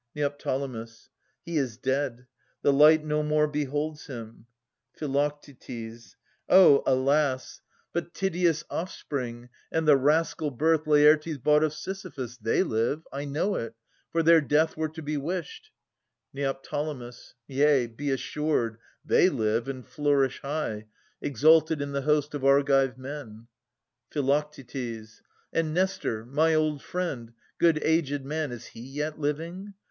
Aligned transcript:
jsfgo. 0.15 0.81
H!s 0.83 1.09
is 1.45 1.77
dead. 1.77 2.25
The 2.63 2.73
light 2.73 3.05
no 3.05 3.21
more 3.21 3.47
beholds 3.47 4.07
him. 4.07 4.47
Pjjj_ 4.99 6.15
Oh! 6.49 6.81
alas! 6.87 7.61
282 7.93 7.93
Philoctetes 7.93 7.93
[416 7.93 7.93
444 7.93 7.93
But 7.93 8.13
Tydeus' 8.15 8.63
offspring, 8.71 9.49
and 9.71 9.87
the 9.87 9.97
rascal 9.97 10.49
birth 10.49 10.87
Laertes 10.87 11.37
bought 11.37 11.63
of 11.63 11.75
Sisyphus, 11.75 12.37
they 12.37 12.63
live: 12.63 13.05
I 13.13 13.25
know 13.25 13.53
it. 13.53 13.75
For 14.11 14.23
their 14.23 14.41
death 14.41 14.75
were 14.75 14.89
to 14.89 15.03
be 15.03 15.17
wished. 15.17 15.69
Neo. 16.33 16.59
Yea, 17.45 17.85
be 17.85 18.09
assured, 18.09 18.79
they 19.05 19.29
live 19.29 19.67
and 19.69 19.87
flourish 19.87 20.41
high, 20.41 20.87
Exalted 21.21 21.79
in 21.79 21.91
the 21.91 22.01
host 22.01 22.33
of 22.33 22.43
Argive 22.43 22.97
men. 22.97 23.45
Phi. 24.11 25.05
And 25.53 25.75
Nestor, 25.75 26.25
my 26.25 26.55
old 26.55 26.81
friend, 26.81 27.33
good 27.59 27.77
aged 27.83 28.25
man, 28.25 28.51
Is 28.51 28.65
he 28.65 28.81
yet 28.81 29.19
living? 29.19 29.75